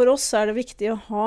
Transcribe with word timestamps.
for 0.00 0.08
oss 0.14 0.30
er 0.32 0.48
det 0.48 0.56
viktig 0.56 0.94
å 0.94 1.00
ha 1.10 1.24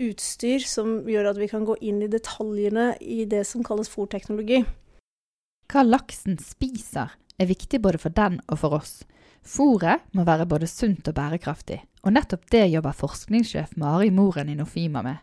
utstyr 0.00 0.64
som 0.64 1.02
gjør 1.10 1.34
at 1.34 1.40
vi 1.40 1.50
kan 1.50 1.66
gå 1.68 1.74
inn 1.84 2.00
i 2.00 2.08
detaljene 2.08 2.94
i 3.04 3.26
det 3.28 3.42
som 3.44 3.64
kalles 3.66 3.90
fòrteknologi. 3.92 4.62
Hva 5.70 5.82
laksen 5.84 6.38
spiser 6.40 7.12
er 7.40 7.50
viktig 7.50 7.82
både 7.84 8.00
for 8.00 8.14
den 8.16 8.38
og 8.48 8.62
for 8.62 8.78
oss. 8.78 9.02
Fôret 9.44 10.06
må 10.16 10.24
være 10.24 10.48
både 10.48 10.68
sunt 10.68 11.08
og 11.08 11.16
bærekraftig, 11.16 11.80
og 12.04 12.16
nettopp 12.16 12.48
det 12.52 12.70
jobber 12.72 12.96
forskningssjef 12.96 13.76
Mari 13.80 14.08
Moren 14.12 14.48
i 14.52 14.56
Nofima 14.56 15.04
med. 15.04 15.20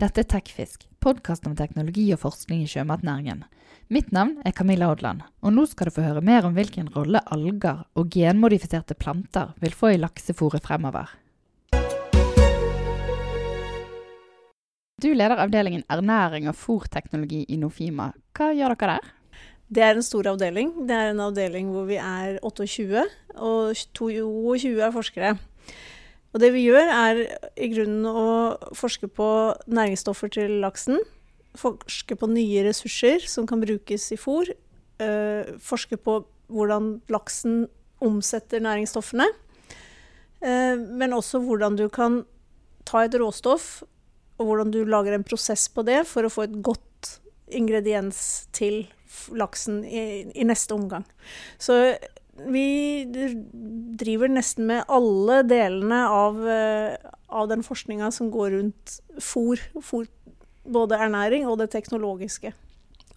Dette 0.00 0.24
er 0.24 0.28
Tekfisk, 0.28 0.84
podkast 1.00 1.48
om 1.48 1.56
teknologi 1.56 2.06
og 2.12 2.20
forskning 2.24 2.64
i 2.64 2.68
sjømatnæringen. 2.68 3.44
Mitt 3.92 4.12
navn 4.12 4.38
er 4.44 4.56
Camilla 4.56 4.88
Odland, 4.92 5.24
og 5.44 5.56
nå 5.56 5.64
skal 5.68 5.88
du 5.88 5.96
få 5.96 6.04
høre 6.04 6.24
mer 6.24 6.48
om 6.48 6.56
hvilken 6.56 6.92
rolle 6.92 7.20
alger 7.32 7.84
og 7.96 8.12
genmodifiserte 8.12 8.96
planter 8.96 9.52
vil 9.60 9.76
få 9.76 9.92
i 9.92 10.00
laksefòret 10.00 10.64
fremover. 10.64 11.12
Du 15.02 15.08
leder 15.10 15.40
avdelingen 15.42 15.82
ernæring 15.90 16.44
og 16.46 16.54
fôrteknologi 16.54 17.40
i 17.50 17.56
Nofima. 17.58 18.12
Hva 18.38 18.52
gjør 18.54 18.76
dere 18.78 19.00
der? 19.00 19.08
Det 19.72 19.82
er 19.82 19.96
en 19.98 20.04
stor 20.06 20.28
avdeling. 20.30 20.68
Det 20.86 20.94
er 20.94 21.10
en 21.10 21.22
avdeling 21.24 21.72
hvor 21.74 21.88
vi 21.88 21.96
er 21.98 22.36
28, 22.46 23.02
og 23.34 23.74
22 23.98 24.70
er 24.78 24.94
forskere. 24.94 25.32
Og 26.32 26.40
det 26.40 26.52
vi 26.54 26.68
gjør, 26.68 26.86
er 26.86 27.24
i 27.58 27.72
grunnen 27.72 28.06
å 28.06 28.54
forske 28.78 29.10
på 29.10 29.26
næringsstoffer 29.66 30.30
til 30.38 30.60
laksen. 30.62 31.02
Forske 31.58 32.14
på 32.14 32.30
nye 32.30 32.62
ressurser 32.68 33.26
som 33.26 33.48
kan 33.50 33.64
brukes 33.64 34.06
i 34.14 34.20
fôr. 34.20 34.54
Øh, 35.02 35.58
forske 35.58 35.98
på 35.98 36.20
hvordan 36.46 37.00
laksen 37.10 37.64
omsetter 37.98 38.62
næringsstoffene. 38.62 39.26
Øh, 40.46 40.78
men 40.78 41.12
også 41.12 41.42
hvordan 41.42 41.80
du 41.80 41.88
kan 41.88 42.22
ta 42.86 43.02
et 43.02 43.18
råstoff, 43.18 43.82
og 44.38 44.48
hvordan 44.48 44.72
du 44.74 44.82
lager 44.88 45.16
en 45.16 45.26
prosess 45.26 45.68
på 45.72 45.84
det 45.86 46.02
for 46.08 46.26
å 46.26 46.32
få 46.32 46.46
et 46.46 46.56
godt 46.64 47.18
ingrediens 47.52 48.48
til 48.56 48.86
laksen 49.36 49.82
i, 49.84 50.24
i 50.32 50.46
neste 50.48 50.74
omgang. 50.74 51.04
Så 51.60 51.76
vi 52.48 53.04
driver 54.00 54.30
nesten 54.32 54.66
med 54.70 54.88
alle 54.88 55.42
delene 55.44 56.00
av, 56.08 56.40
eh, 56.48 56.96
av 57.28 57.50
den 57.50 57.64
forskninga 57.66 58.10
som 58.14 58.30
går 58.32 58.50
rundt 58.56 58.98
fôr, 59.20 59.60
fôr, 59.84 60.08
både 60.64 60.96
ernæring 60.96 61.46
og 61.46 61.58
det 61.60 61.70
teknologiske. 61.74 62.54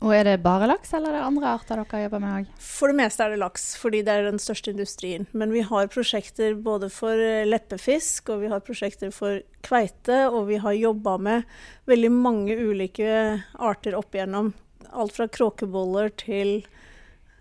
Og 0.04 0.12
Er 0.14 0.26
det 0.28 0.44
bare 0.44 0.68
laks, 0.68 0.92
eller 0.94 1.14
er 1.14 1.20
det 1.20 1.28
andre 1.30 1.52
arter 1.56 1.80
dere 1.80 2.02
jobber 2.04 2.20
med 2.20 2.34
òg? 2.36 2.50
For 2.60 2.92
det 2.92 2.98
meste 3.00 3.24
er 3.24 3.32
det 3.32 3.40
laks, 3.40 3.68
fordi 3.80 4.02
det 4.04 4.12
er 4.12 4.28
den 4.28 4.42
største 4.42 4.74
industrien. 4.74 5.28
Men 5.32 5.54
vi 5.56 5.64
har 5.64 5.88
prosjekter 5.88 6.58
både 6.60 6.90
for 6.92 7.16
eh, 7.16 7.48
leppefisk, 7.48 8.30
og 8.34 8.44
vi 8.44 8.52
har 8.52 8.64
prosjekter 8.66 9.14
for 9.16 9.40
kveite, 9.66 10.26
og 10.28 10.50
vi 10.52 10.60
har 10.62 10.76
jobba 10.76 11.16
med 11.18 11.48
veldig 11.88 12.12
mange 12.12 12.58
ulike 12.60 13.08
arter 13.56 13.96
opp 13.96 14.16
igjennom 14.16 14.54
alt 14.92 15.16
fra 15.16 15.28
kråkeboller 15.32 16.12
til 16.20 16.58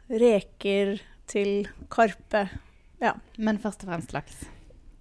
reker 0.08 0.98
til 1.30 1.66
karpe. 1.92 2.46
Ja. 3.02 3.16
Men 3.36 3.58
først 3.58 3.84
og 3.84 3.90
fremst 3.90 4.14
laks? 4.14 4.44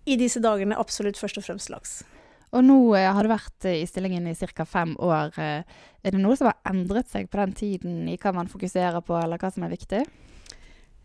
I 0.09 0.17
disse 0.19 0.41
dagene 0.43 0.79
absolutt 0.79 1.19
først 1.19 1.39
og 1.39 1.45
fremst 1.45 1.71
laks. 1.71 2.01
Og 2.53 2.61
nå 2.61 2.77
eh, 2.97 3.09
har 3.09 3.25
du 3.25 3.31
vært 3.31 3.65
eh, 3.69 3.81
i 3.81 3.87
stillingen 3.89 4.27
i 4.29 4.35
ca. 4.37 4.65
fem 4.65 4.93
år. 5.01 5.33
Eh, 5.41 5.63
er 6.03 6.13
det 6.13 6.21
noe 6.21 6.37
som 6.37 6.51
har 6.51 6.59
endret 6.69 7.09
seg 7.09 7.29
på 7.31 7.39
den 7.41 7.55
tiden 7.57 8.03
i 8.11 8.17
hva 8.21 8.33
man 8.35 8.51
fokuserer 8.51 9.01
på, 9.01 9.17
eller 9.17 9.41
hva 9.41 9.49
som 9.53 9.65
er 9.65 9.73
viktig? 9.73 10.03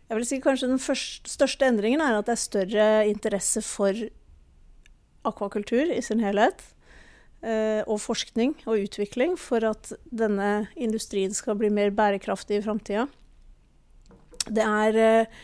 Jeg 0.09 0.17
vil 0.17 0.25
si 0.25 0.39
kanskje 0.41 0.71
Den 0.71 0.81
første, 0.81 1.29
største 1.29 1.67
endringen 1.69 2.01
er 2.01 2.17
at 2.17 2.29
det 2.29 2.35
er 2.35 2.41
større 2.41 2.89
interesse 3.09 3.61
for 3.65 3.93
akvakultur 5.29 5.91
i 5.93 6.01
sin 6.05 6.21
helhet. 6.23 6.61
Eh, 7.39 7.81
og 7.87 8.01
forskning 8.03 8.57
og 8.67 8.83
utvikling 8.83 9.37
for 9.39 9.63
at 9.63 9.93
denne 10.11 10.67
industrien 10.75 11.31
skal 11.31 11.55
bli 11.55 11.69
mer 11.71 11.93
bærekraftig 11.95 12.57
i 12.59 12.65
framtida. 12.65 13.07
Det 14.49 14.65
er 14.65 14.99
eh, 14.99 15.39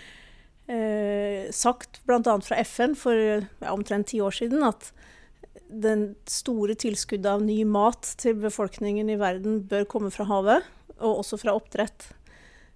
eh 0.67 1.51
sagt 1.55 2.01
bl.a. 2.05 2.35
fra 2.41 2.57
FN 2.65 2.95
for 2.99 3.15
ja, 3.15 3.71
omtrent 3.71 4.07
ti 4.11 4.19
år 4.19 4.33
siden 4.35 4.63
at 4.63 4.91
den 5.81 6.07
store 6.29 6.75
tilskuddet 6.79 7.27
av 7.37 7.43
ny 7.43 7.61
mat 7.67 8.15
til 8.21 8.37
befolkningen 8.39 9.09
i 9.11 9.17
verden 9.19 9.63
bør 9.69 9.87
komme 9.89 10.11
fra 10.13 10.27
havet, 10.29 10.67
og 10.99 11.21
også 11.23 11.39
fra 11.41 11.55
oppdrett. 11.57 12.07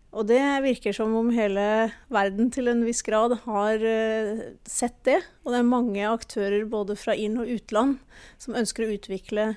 Og 0.09 0.25
det 0.25 0.41
virker 0.65 0.95
som 0.95 1.13
om 1.19 1.29
hele 1.35 1.63
verden 2.09 2.49
til 2.53 2.71
en 2.71 2.81
viss 2.81 3.03
grad 3.05 3.35
har 3.43 3.83
uh, 3.83 4.41
sett 4.65 4.97
det. 5.05 5.19
Og 5.45 5.53
det 5.53 5.59
er 5.59 5.69
mange 5.69 6.07
aktører 6.09 6.65
både 6.69 6.97
fra 6.97 7.13
inn- 7.13 7.38
og 7.38 7.51
utland 7.53 7.99
som 8.41 8.57
ønsker 8.57 8.88
å 8.88 8.95
utvikle 8.95 9.51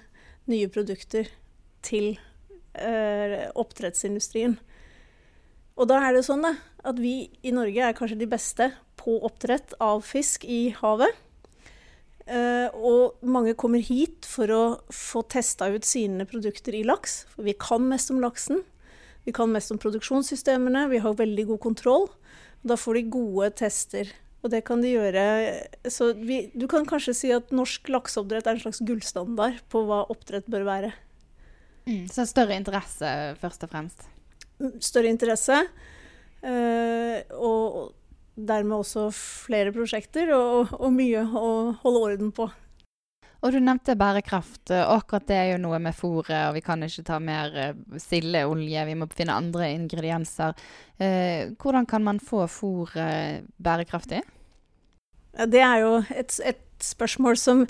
nye 0.53 0.69
produkter 0.73 1.31
til 1.87 2.13
uh, 2.77 3.49
oppdrettsindustrien. 3.57 4.59
Og 5.81 5.89
da 5.89 6.03
er 6.05 6.19
det 6.19 6.27
sånn 6.29 6.45
da, 6.45 6.53
at 6.85 7.01
vi 7.01 7.31
i 7.41 7.55
Norge 7.55 7.89
er 7.89 7.97
kanskje 7.97 8.21
de 8.21 8.29
beste 8.29 8.69
på 9.01 9.17
oppdrett 9.25 9.73
av 9.81 10.05
fisk 10.05 10.45
i 10.45 10.67
havet. 10.77 11.17
Uh, 12.23 12.69
og 12.79 13.25
mange 13.27 13.57
kommer 13.59 13.83
hit 13.83 14.27
for 14.29 14.51
å 14.55 14.63
få 14.95 15.25
testa 15.27 15.67
ut 15.73 15.87
sine 15.87 16.27
produkter 16.29 16.77
i 16.79 16.85
laks. 16.87 17.23
For 17.35 17.47
vi 17.47 17.57
kan 17.59 17.85
mest 17.91 18.13
om 18.15 18.21
laksen. 18.23 18.63
Vi 19.27 19.35
kan 19.35 19.53
mest 19.55 19.71
om 19.75 19.79
produksjonssystemene, 19.83 20.89
vi 20.91 21.01
har 21.03 21.19
veldig 21.19 21.47
god 21.53 21.63
kontroll. 21.63 22.09
Da 22.67 22.79
får 22.79 22.99
de 22.99 23.03
gode 23.15 23.51
tester. 23.59 24.11
Og 24.43 24.51
det 24.51 24.65
kan 24.67 24.81
de 24.83 24.91
gjøre 24.91 25.23
Så 25.87 26.09
vi, 26.19 26.49
du 26.59 26.67
kan 26.71 26.87
kanskje 26.89 27.15
si 27.15 27.31
at 27.35 27.53
norsk 27.55 27.87
lakseoppdrett 27.95 28.49
er 28.49 28.57
en 28.57 28.65
slags 28.65 28.83
gullstandard 28.83 29.61
på 29.71 29.85
hva 29.87 30.03
oppdrett 30.11 30.49
bør 30.51 30.67
være. 30.67 30.93
Mm, 31.87 32.07
så 32.11 32.27
større 32.27 32.59
interesse, 32.59 33.09
først 33.43 33.67
og 33.67 33.73
fremst? 33.73 34.07
Mm, 34.63 34.77
større 34.83 35.11
interesse. 35.11 35.59
Uh, 36.43 37.19
og 37.39 37.93
dermed 38.35 38.79
også 38.81 39.09
flere 39.13 39.73
prosjekter 39.75 40.33
og, 40.37 40.73
og 40.79 40.93
mye 40.95 41.25
å 41.27 41.49
holde 41.83 42.05
orden 42.09 42.35
på. 42.35 42.49
Og 43.43 43.51
du 43.51 43.59
nevnte 43.59 43.97
bærekraft. 43.99 44.71
Akkurat 44.71 45.25
det 45.27 45.35
er 45.35 45.49
jo 45.51 45.63
noe 45.65 45.81
med 45.83 45.97
fôret, 45.99 46.45
og 46.47 46.55
vi 46.55 46.63
kan 46.63 46.83
ikke 46.87 47.03
ta 47.09 47.19
mer 47.19 47.57
eh, 47.59 47.81
sildeolje. 47.99 48.85
Vi 48.87 48.95
må 49.01 49.09
finne 49.11 49.35
andre 49.35 49.73
ingredienser. 49.75 50.55
Eh, 51.03 51.51
hvordan 51.59 51.89
kan 51.91 52.07
man 52.07 52.23
få 52.23 52.45
fôret 52.47 53.49
bærekraftig? 53.59 54.23
Ja, 55.35 55.49
det 55.51 55.65
er 55.65 55.83
jo 55.83 55.97
et, 56.15 56.39
et, 56.45 56.63
spørsmål 56.83 57.37
som 57.39 57.67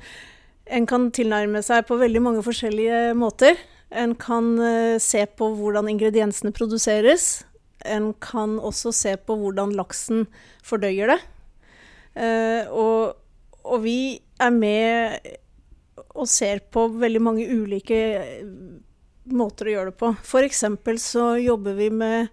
en 0.73 0.87
kan 0.89 1.11
tilnærme 1.12 1.61
seg 1.65 1.84
på 1.84 1.99
veldig 2.00 2.21
mange 2.25 2.44
forskjellige 2.44 3.12
måter. 3.19 3.59
En 3.93 4.15
kan 4.17 4.55
uh, 4.56 4.97
se 4.97 5.27
på 5.37 5.50
hvordan 5.59 5.91
ingrediensene 5.93 6.49
produseres. 6.56 7.43
En 7.84 8.12
kan 8.22 8.59
også 8.59 8.93
se 8.94 9.16
på 9.16 9.37
hvordan 9.38 9.75
laksen 9.78 10.26
fordøyer 10.65 11.15
det. 11.15 11.20
Uh, 12.12 12.62
og, 12.69 13.15
og 13.65 13.84
vi 13.87 14.20
er 14.43 14.53
med 14.53 15.32
og 16.12 16.28
ser 16.28 16.60
på 16.72 16.87
veldig 17.00 17.20
mange 17.22 17.47
ulike 17.48 17.98
eh, 18.19 18.44
måter 19.32 19.69
å 19.69 19.75
gjøre 19.76 19.93
det 19.93 19.98
på. 20.00 20.12
F.eks. 20.20 20.65
så 21.04 21.26
jobber 21.41 21.76
vi 21.78 21.88
med 21.94 22.32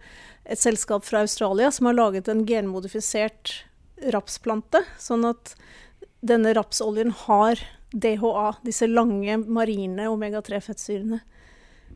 et 0.49 0.59
selskap 0.59 1.05
fra 1.05 1.23
Australia 1.23 1.69
som 1.71 1.89
har 1.89 1.97
laget 1.99 2.29
en 2.31 2.45
genmodifisert 2.47 3.53
rapsplante, 4.15 4.81
sånn 4.99 5.27
at 5.27 5.53
denne 6.25 6.53
rapsoljen 6.55 7.11
har 7.25 7.61
DHA, 7.91 8.59
disse 8.65 8.87
lange 8.89 9.37
marine 9.45 10.09
omega-3-fettsyrene. 10.11 11.21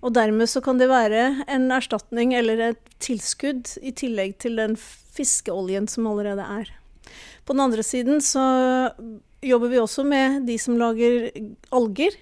Og 0.04 0.12
dermed 0.16 0.52
så 0.52 0.60
kan 0.64 0.80
det 0.80 0.92
være 0.92 1.46
en 1.48 1.70
erstatning 1.72 2.34
eller 2.36 2.60
et 2.74 2.96
tilskudd 3.04 3.78
i 3.80 3.94
tillegg 3.96 4.36
til 4.44 4.60
den 4.60 4.76
fiskeoljen 5.16 5.88
som 5.88 6.10
allerede 6.12 6.44
er. 6.44 6.74
På 7.48 7.56
den 7.56 7.64
andre 7.64 7.84
siden 7.84 8.20
så 8.24 8.44
jobber 9.44 9.72
vi 9.72 9.80
også 9.80 10.04
med 10.08 10.44
de 10.48 10.58
som 10.60 10.76
lager 10.80 11.32
alger. 11.72 12.16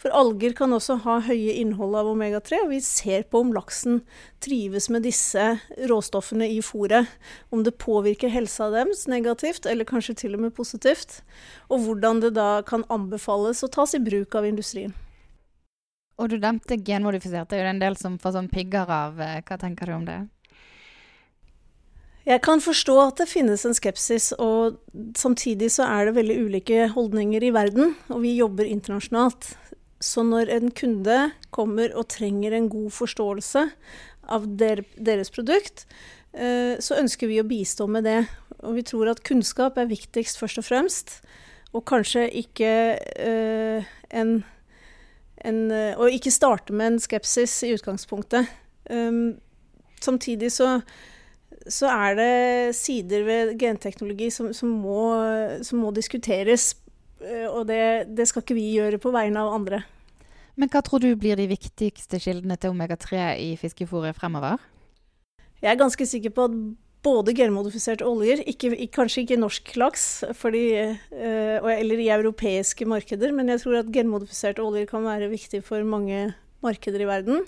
For 0.00 0.14
alger 0.16 0.54
kan 0.56 0.72
også 0.72 0.96
ha 1.04 1.18
høye 1.26 1.58
innhold 1.60 1.98
av 1.98 2.08
omega-3, 2.08 2.62
og 2.64 2.70
vi 2.70 2.78
ser 2.80 3.26
på 3.28 3.42
om 3.44 3.50
laksen 3.52 3.98
trives 4.40 4.88
med 4.88 5.04
disse 5.04 5.44
råstoffene 5.90 6.48
i 6.48 6.62
fôret. 6.64 7.10
Om 7.52 7.66
det 7.66 7.76
påvirker 7.82 8.32
helsa 8.32 8.70
deres 8.72 9.04
negativt, 9.12 9.68
eller 9.68 9.84
kanskje 9.84 10.16
til 10.22 10.38
og 10.38 10.46
med 10.46 10.56
positivt. 10.56 11.20
Og 11.68 11.84
hvordan 11.84 12.24
det 12.24 12.32
da 12.38 12.62
kan 12.64 12.86
anbefales 12.88 13.60
å 13.66 13.68
tas 13.68 13.92
i 13.98 14.00
bruk 14.00 14.38
av 14.40 14.48
industrien. 14.48 14.96
Og 16.20 16.28
du 16.28 16.36
nevnte 16.36 16.76
genmodifisert. 16.84 17.48
Det 17.48 17.58
er 17.58 17.64
jo 17.64 17.72
en 17.72 17.80
del 17.80 17.96
som 17.96 18.18
får 18.20 18.36
sånn 18.36 18.50
pigger 18.52 18.90
av. 18.92 19.16
Hva 19.16 19.56
tenker 19.60 19.88
du 19.88 19.96
om 19.96 20.04
det? 20.08 20.20
Jeg 22.28 22.42
kan 22.44 22.60
forstå 22.60 22.94
at 23.00 23.22
det 23.22 23.30
finnes 23.30 23.62
en 23.64 23.74
skepsis, 23.74 24.28
og 24.36 24.76
samtidig 25.16 25.70
så 25.72 25.86
er 25.88 26.06
det 26.06 26.18
veldig 26.18 26.36
ulike 26.44 26.90
holdninger 26.92 27.46
i 27.48 27.52
verden, 27.56 27.94
og 28.12 28.20
vi 28.26 28.34
jobber 28.36 28.68
internasjonalt. 28.68 29.54
Så 30.04 30.22
når 30.24 30.52
en 30.52 30.70
kunde 30.76 31.16
kommer 31.52 31.92
og 31.96 32.10
trenger 32.12 32.54
en 32.56 32.68
god 32.72 32.92
forståelse 32.92 33.64
av 34.30 34.46
der, 34.60 34.84
deres 35.00 35.32
produkt, 35.32 35.86
eh, 36.32 36.76
så 36.80 37.00
ønsker 37.00 37.28
vi 37.32 37.40
å 37.40 37.48
bistå 37.48 37.88
med 37.88 38.04
det. 38.08 38.20
Og 38.60 38.76
vi 38.76 38.84
tror 38.84 39.10
at 39.10 39.24
kunnskap 39.24 39.80
er 39.80 39.90
viktigst 39.90 40.40
først 40.40 40.60
og 40.60 40.68
fremst. 40.68 41.18
Og 41.72 41.84
kanskje 41.86 42.26
ikke 42.34 42.70
uh, 42.98 43.90
en, 44.10 44.40
en 45.46 45.70
uh, 45.72 46.00
Og 46.00 46.12
ikke 46.12 46.32
starte 46.34 46.74
med 46.76 46.94
en 46.94 47.00
skepsis 47.02 47.62
i 47.66 47.72
utgangspunktet. 47.76 48.50
Um, 48.90 49.38
samtidig 50.02 50.50
så, 50.52 50.80
så, 51.66 51.88
er 51.88 52.18
det 52.18 52.76
sider 52.76 53.24
ved 53.24 53.54
genteknologi 53.60 54.30
som, 54.30 54.52
som, 54.56 54.68
må, 54.82 55.00
som 55.62 55.80
må, 55.84 55.94
diskuteres. 55.96 56.74
Uh, 57.20 57.48
og 57.48 57.68
det, 57.68 58.10
det 58.16 58.28
skal 58.28 58.44
ikke 58.44 58.58
vi 58.58 58.68
gjøre 58.76 59.00
på 59.00 59.14
vegne 59.14 59.40
av 59.40 59.54
andre. 59.56 59.82
Men 60.60 60.68
hva 60.68 60.82
tror 60.84 61.00
du 61.00 61.14
blir 61.16 61.38
de 61.40 61.48
viktigste 61.48 62.20
kildene 62.20 62.58
til 62.60 62.74
omega-3 62.74 63.24
i 63.40 63.50
fiskefôret 63.56 64.16
fremover? 64.18 64.60
Jeg 65.60 65.72
er 65.72 65.80
ganske 65.80 66.06
sikker 66.06 66.32
på 66.36 66.48
at 66.48 66.56
både 67.04 67.32
genmodifiserte 67.36 68.04
oljer, 68.04 68.42
ikke, 68.48 68.74
kanskje 68.92 69.24
ikke 69.24 69.40
norsk 69.40 69.72
laks 69.80 70.06
fordi, 70.36 70.64
uh, 71.14 71.70
eller 71.72 72.02
i 72.02 72.10
europeiske 72.12 72.88
markeder, 72.88 73.32
men 73.36 73.48
jeg 73.52 73.62
tror 73.62 73.80
at 73.80 73.92
genmodifiserte 73.94 74.64
oljer 74.64 74.88
kan 74.90 75.06
være 75.06 75.30
viktig 75.32 75.62
for 75.66 75.84
mange 75.86 76.30
markeder 76.64 77.00
i 77.00 77.08
verden. 77.08 77.46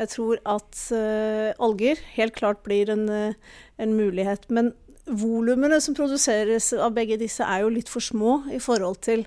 Jeg 0.00 0.12
tror 0.12 0.40
at 0.48 0.80
uh, 0.96 1.52
alger 1.68 2.00
helt 2.16 2.36
klart 2.36 2.64
blir 2.64 2.90
en, 2.92 3.08
uh, 3.08 3.58
en 3.78 3.94
mulighet. 3.96 4.48
Men 4.48 4.72
volumene 5.06 5.78
som 5.80 5.96
produseres 5.96 6.72
av 6.72 6.96
begge 6.96 7.18
disse, 7.20 7.44
er 7.44 7.64
jo 7.64 7.72
litt 7.72 7.92
for 7.92 8.04
små 8.04 8.40
i 8.52 8.60
forhold 8.62 9.00
til 9.06 9.26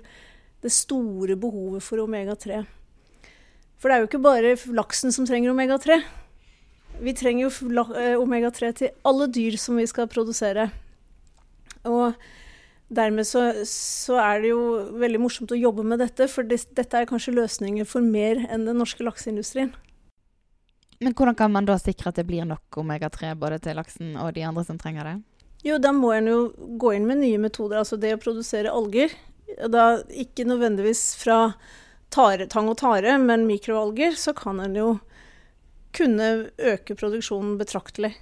det 0.60 0.72
store 0.74 1.38
behovet 1.40 1.84
for 1.84 2.02
omega-3. 2.02 2.64
For 3.80 3.88
det 3.88 3.96
er 3.96 4.02
jo 4.02 4.10
ikke 4.10 4.24
bare 4.26 4.56
laksen 4.76 5.14
som 5.14 5.24
trenger 5.28 5.54
omega-3. 5.54 6.02
Vi 7.00 7.14
trenger 7.16 7.46
jo 7.46 7.50
eh, 7.96 8.16
omega-3 8.20 8.72
til 8.76 8.94
alle 9.08 9.28
dyr 9.32 9.56
som 9.60 9.78
vi 9.80 9.86
skal 9.88 10.08
produsere. 10.10 10.68
Og 11.88 12.12
dermed 12.92 13.26
så, 13.28 13.44
så, 13.68 14.18
er 14.20 14.42
det 14.42 14.50
jo 14.52 14.62
veldig 15.00 15.20
morsomt 15.22 15.54
å 15.54 15.58
jobbe 15.58 15.84
med 15.86 16.02
dette, 16.02 16.26
for 16.28 16.46
det, 16.46 16.60
dette 16.76 16.98
er 16.98 17.08
kanskje 17.08 17.36
løsninger 17.36 17.88
for 17.88 18.04
mer 18.04 18.42
enn 18.50 18.66
den 18.68 18.80
norske 18.82 19.06
lakseindustrien. 19.06 19.72
Men 21.00 21.14
hvordan 21.16 21.38
kan 21.38 21.52
man 21.54 21.68
da 21.68 21.78
sikre 21.80 22.10
at 22.10 22.18
det 22.20 22.26
blir 22.28 22.44
nok 22.44 22.82
omega-3 22.82 23.32
både 23.40 23.60
til 23.64 23.78
laksen 23.80 24.16
og 24.20 24.34
de 24.36 24.44
andre 24.44 24.66
som 24.68 24.80
trenger 24.80 25.06
det? 25.08 25.16
Jo, 25.64 25.78
da 25.80 25.92
må 25.92 26.12
en 26.12 26.28
jo 26.28 26.40
gå 26.80 26.94
inn 26.96 27.06
med 27.08 27.22
nye 27.22 27.40
metoder. 27.40 27.80
Altså 27.80 27.96
det 28.00 28.14
å 28.16 28.20
produsere 28.20 28.72
alger. 28.72 29.12
Da 29.72 30.02
ikke 30.08 30.46
nødvendigvis 30.48 31.14
fra 31.20 31.54
tare, 32.12 32.46
tang 32.50 32.68
og 32.68 32.78
tare, 32.80 33.16
men 33.22 33.46
mikroalger, 33.48 34.16
så 34.18 34.34
kan 34.36 34.60
en 34.60 34.76
jo 34.76 34.90
kunne 35.96 36.50
øke 36.58 36.96
produksjonen 36.98 37.56
betraktelig. 37.60 38.12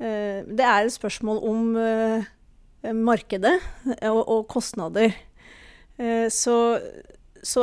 Eh, 0.00 0.42
det 0.48 0.64
er 0.66 0.84
et 0.86 0.94
spørsmål 0.94 1.40
om 1.50 1.76
eh, 1.80 2.28
markedet 2.96 3.56
og, 4.08 4.20
og 4.20 4.46
kostnader. 4.52 5.14
Eh, 6.00 6.28
så, 6.32 6.56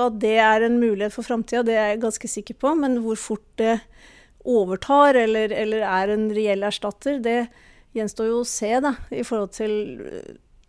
at 0.03 0.19
det 0.21 0.35
er 0.41 0.67
en 0.67 0.79
mulighet 0.81 1.15
for 1.15 1.25
framtida, 1.25 1.63
det 1.65 1.77
er 1.77 1.93
jeg 1.93 2.03
ganske 2.05 2.31
sikker 2.37 2.59
på. 2.61 2.75
Men 2.77 2.99
hvor 3.05 3.17
fort 3.19 3.47
det 3.61 3.79
overtar 4.47 5.17
eller, 5.19 5.51
eller 5.51 5.83
er 5.83 6.13
en 6.13 6.29
reell 6.35 6.63
erstatter, 6.63 7.19
det 7.19 7.39
gjenstår 7.97 8.29
jo 8.29 8.41
å 8.43 8.47
se 8.47 8.69
da, 8.83 8.93
i 9.11 9.25
forhold 9.25 9.55
til 9.57 9.73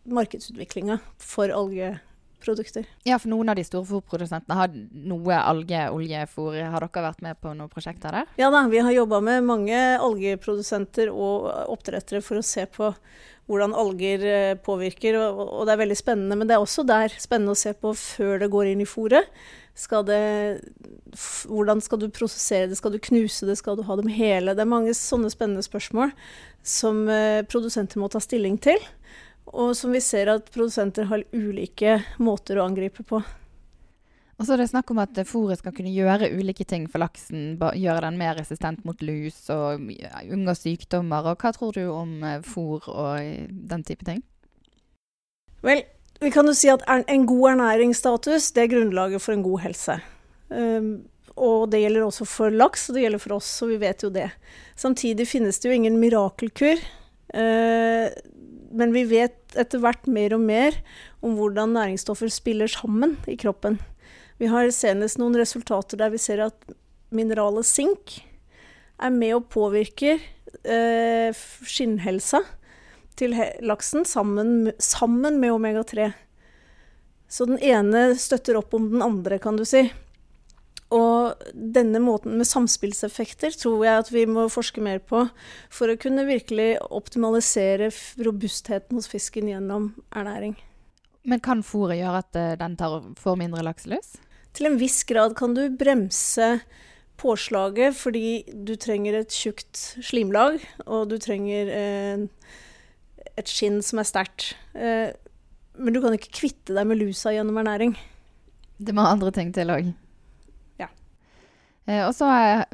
markedsutviklinga 0.09 0.97
for 1.21 1.53
alge 1.53 1.99
produkter. 2.43 2.87
Ja, 3.09 3.19
for 3.21 3.31
noen 3.33 3.51
av 3.53 3.59
de 3.59 3.65
store 3.67 3.87
fôrprodusentene 3.89 4.59
har 4.59 4.73
noe 4.73 5.39
algeoljefôr. 5.39 6.59
Har 6.73 6.87
dere 6.87 7.07
vært 7.09 7.25
med 7.25 7.41
på 7.43 7.55
noen 7.55 7.73
prosjekter 7.73 8.15
der? 8.15 8.31
Ja 8.41 8.53
da, 8.55 8.65
vi 8.71 8.83
har 8.85 8.95
jobba 8.95 9.21
med 9.25 9.47
mange 9.49 9.81
algeprodusenter 9.97 11.13
og 11.13 11.49
oppdrettere 11.69 12.23
for 12.25 12.41
å 12.41 12.47
se 12.47 12.67
på 12.71 12.93
hvordan 13.49 13.73
alger 13.73 14.25
eh, 14.29 14.59
påvirker, 14.61 15.17
og, 15.17 15.63
det 15.65 15.73
er 15.73 15.81
veldig 15.81 15.97
spennende. 15.97 16.37
Men 16.37 16.51
det 16.51 16.57
er 16.57 16.65
også 16.65 16.85
der 16.89 17.15
spennende 17.17 17.55
å 17.57 17.59
se 17.59 17.73
på 17.73 17.95
før 17.97 18.43
det 18.43 18.51
går 18.53 18.73
inn 18.73 18.85
i 18.85 18.89
fôret. 18.89 19.31
Skal 19.79 20.05
det, 20.09 20.21
hvordan 21.47 21.81
skal 21.81 22.03
du 22.03 22.09
prosessere 22.11 22.69
det, 22.69 22.77
skal 22.81 22.93
du 22.93 22.99
knuse 22.99 23.47
det, 23.47 23.57
skal 23.61 23.79
du 23.79 23.85
ha 23.87 23.97
dem 23.97 24.11
hele? 24.11 24.57
Det 24.59 24.65
er 24.65 24.71
mange 24.75 24.95
sånne 24.97 25.31
spennende 25.33 25.65
spørsmål 25.65 26.13
som 26.67 27.07
eh, 27.09 27.45
produsenter 27.49 28.03
må 28.03 28.11
ta 28.13 28.21
stilling 28.21 28.59
til 28.61 28.83
og 29.53 29.75
som 29.77 29.93
vi 29.95 30.01
ser 30.05 30.31
at 30.33 30.51
produsenter 30.55 31.09
har 31.11 31.27
ulike 31.33 31.99
måter 32.23 32.59
å 32.59 32.67
angripe 32.69 33.05
på. 33.07 33.23
Og 34.39 34.47
så 34.47 34.55
er 34.55 34.63
det 34.63 34.69
snakk 34.71 34.93
om 34.95 35.01
at 35.03 35.19
fôret 35.27 35.59
skal 35.59 35.75
kunne 35.75 35.91
gjøre 35.91 36.31
ulike 36.39 36.63
ting 36.69 36.85
for 36.91 37.03
laksen. 37.03 37.57
Gjøre 37.59 38.05
den 38.05 38.19
mer 38.21 38.37
resistent 38.39 38.85
mot 38.87 39.01
lus 39.03 39.49
og 39.51 39.83
unngå 39.83 40.55
sykdommer. 40.55 41.27
Og 41.27 41.43
hva 41.43 41.51
tror 41.57 41.75
du 41.75 41.89
om 41.91 42.21
eh, 42.23 42.39
fôr 42.47 42.87
og 42.87 43.49
den 43.51 43.83
type 43.89 44.07
ting? 44.07 44.23
Vel, 45.67 45.83
vi 46.23 46.31
kan 46.31 46.47
jo 46.47 46.55
si 46.55 46.71
at 46.71 46.87
en 46.87 47.27
god 47.27 47.57
ernæringsstatus 47.57 48.53
det 48.55 48.65
er 48.65 48.73
grunnlaget 48.77 49.25
for 49.25 49.35
en 49.35 49.43
god 49.43 49.65
helse. 49.67 49.99
Um, 50.55 50.93
og 51.35 51.69
det 51.73 51.83
gjelder 51.83 52.07
også 52.07 52.27
for 52.27 52.55
laks, 52.55 52.89
og 52.89 52.97
det 52.97 53.05
gjelder 53.05 53.23
for 53.23 53.37
oss, 53.39 53.51
og 53.63 53.73
vi 53.75 53.83
vet 53.83 54.03
jo 54.07 54.11
det. 54.15 54.29
Samtidig 54.79 55.27
finnes 55.31 55.59
det 55.59 55.71
jo 55.71 55.75
ingen 55.75 55.99
mirakelkur. 55.99 56.79
Men 58.71 58.93
vi 58.93 59.05
vet 59.09 59.57
etter 59.59 59.81
hvert 59.83 60.09
mer 60.11 60.35
og 60.37 60.43
mer 60.45 60.77
om 61.25 61.39
hvordan 61.39 61.75
næringsstoffer 61.77 62.31
spiller 62.33 62.71
sammen 62.71 63.17
i 63.31 63.37
kroppen. 63.41 63.79
Vi 64.39 64.51
har 64.51 64.69
senest 64.75 65.19
noen 65.19 65.37
resultater 65.39 66.01
der 66.01 66.13
vi 66.13 66.21
ser 66.23 66.45
at 66.45 66.73
mineralet 67.15 67.67
sink 67.67 68.19
er 68.99 69.15
med 69.15 69.35
og 69.39 69.49
påvirker 69.55 70.19
eh, 70.63 71.31
skinnhelsa 71.67 72.43
til 73.19 73.35
laksen 73.67 74.07
sammen, 74.07 74.73
sammen 74.79 75.41
med 75.43 75.55
omega-3. 75.57 76.13
Så 77.29 77.49
den 77.49 77.59
ene 77.59 78.13
støtter 78.19 78.59
opp 78.61 78.75
om 78.77 78.91
den 78.93 79.03
andre, 79.05 79.41
kan 79.43 79.59
du 79.59 79.65
si. 79.69 79.89
Og 81.29 81.51
denne 81.53 82.01
måten 82.03 82.39
med 82.39 82.49
samspillseffekter 82.49 83.57
tror 83.59 83.85
jeg 83.87 84.05
at 84.05 84.13
vi 84.15 84.25
må 84.29 84.47
forske 84.53 84.83
mer 84.85 85.03
på 85.03 85.27
for 85.73 85.91
å 85.91 85.99
kunne 86.01 86.27
virkelig 86.29 86.77
optimalisere 86.89 87.91
robustheten 88.25 88.99
hos 88.99 89.11
fisken 89.11 89.51
gjennom 89.51 89.93
ernæring. 90.17 90.57
Men 91.29 91.43
kan 91.45 91.65
fôret 91.67 92.01
gjøre 92.01 92.23
at 92.23 92.39
eh, 92.39 92.57
den 92.61 92.77
tar, 92.81 93.03
får 93.21 93.41
mindre 93.41 93.65
lakselus? 93.67 94.17
Til 94.57 94.71
en 94.71 94.79
viss 94.81 95.03
grad 95.09 95.37
kan 95.39 95.53
du 95.57 95.67
bremse 95.77 96.55
påslaget 97.19 97.97
fordi 97.99 98.45
du 98.65 98.75
trenger 98.81 99.21
et 99.21 99.35
tjukt 99.35 99.77
slimlag, 100.07 100.63
og 100.87 101.11
du 101.11 101.19
trenger 101.21 101.73
eh, 101.75 102.27
et 103.39 103.51
skinn 103.51 103.83
som 103.85 104.01
er 104.01 104.09
sterkt. 104.09 104.53
Eh, 104.75 105.11
men 105.79 105.95
du 105.95 106.01
kan 106.03 106.17
ikke 106.17 106.35
kvitte 106.41 106.75
deg 106.75 106.89
med 106.89 107.01
lusa 107.03 107.35
gjennom 107.35 107.61
ernæring. 107.61 107.95
Det 108.79 108.95
må 108.95 109.05
andre 109.07 109.35
ting 109.35 109.51
til 109.55 109.75
òg. 109.75 109.91
Eh, 111.89 112.05
og 112.05 112.13
så 112.17 112.29
eh, 112.29 112.65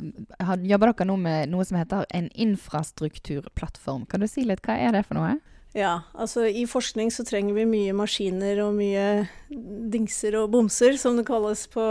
jobber 0.67 0.91
dere 0.91 1.07
nå 1.07 1.17
med 1.23 1.53
noe 1.53 1.65
som 1.67 1.79
heter 1.79 2.07
en 2.15 2.29
infrastrukturplattform. 2.35 4.09
Kan 4.11 4.25
du 4.25 4.31
si 4.31 4.47
litt, 4.47 4.65
hva 4.67 4.77
er 4.81 4.97
det 4.97 5.05
for 5.07 5.21
noe? 5.21 5.37
Ja, 5.75 6.05
altså 6.15 6.47
i 6.47 6.67
forskning 6.71 7.11
så 7.11 7.25
trenger 7.27 7.57
vi 7.57 7.67
mye 7.67 7.95
maskiner 7.99 8.61
og 8.63 8.77
mye 8.79 9.27
dingser 9.51 10.37
og 10.39 10.53
bomser, 10.53 10.99
som 10.99 11.19
det 11.19 11.27
kalles 11.27 11.65
på, 11.73 11.87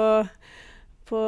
på 1.10 1.24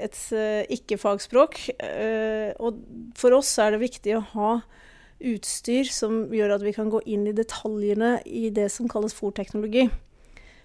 et 0.00 0.16
uh, 0.32 0.62
ikke-fagspråk. 0.72 1.58
Uh, 1.76 2.48
og 2.64 2.80
for 3.18 3.36
oss 3.36 3.52
er 3.60 3.74
det 3.74 3.82
viktig 3.84 4.16
å 4.16 4.24
ha 4.30 4.54
utstyr 5.22 5.92
som 5.92 6.24
gjør 6.32 6.56
at 6.56 6.64
vi 6.64 6.72
kan 6.76 6.88
gå 6.92 7.02
inn 7.12 7.28
i 7.28 7.36
detaljene 7.36 8.16
i 8.24 8.48
det 8.56 8.70
som 8.72 8.88
kalles 8.90 9.12
fòrteknologi. 9.16 9.90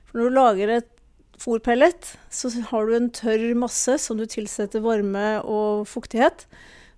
For 0.07 0.21
når 0.21 0.31
du 0.31 0.39
lager 0.39 0.75
et 0.77 0.93
fôrpellet, 1.38 2.15
så 2.34 2.50
har 2.72 2.88
du 2.88 2.96
en 2.98 3.12
tørr 3.13 3.53
masse 3.58 3.98
som 4.01 4.17
du 4.17 4.25
tilsetter 4.29 4.84
varme 4.84 5.38
og 5.46 5.86
fuktighet. 5.89 6.48